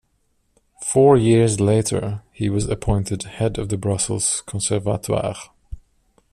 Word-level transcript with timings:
Four 0.81 1.15
years 1.15 1.59
later, 1.59 2.23
he 2.31 2.49
was 2.49 2.67
appointed 2.67 3.21
head 3.21 3.59
of 3.59 3.69
the 3.69 3.77
Brussels 3.77 4.41
Conservatoire. 4.47 5.35